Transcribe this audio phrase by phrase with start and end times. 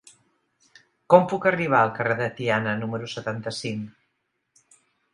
[1.15, 4.69] Com puc arribar al carrer de Tiana número setanta-cinc?